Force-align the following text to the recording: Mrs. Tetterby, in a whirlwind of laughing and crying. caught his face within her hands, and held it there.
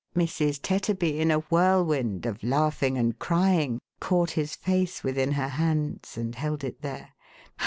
Mrs. 0.15 0.59
Tetterby, 0.59 1.19
in 1.19 1.29
a 1.29 1.41
whirlwind 1.51 2.25
of 2.25 2.41
laughing 2.43 2.97
and 2.97 3.19
crying. 3.19 3.77
caught 3.99 4.31
his 4.31 4.55
face 4.55 5.03
within 5.03 5.33
her 5.33 5.49
hands, 5.49 6.17
and 6.17 6.33
held 6.33 6.63
it 6.63 6.81
there. 6.81 7.09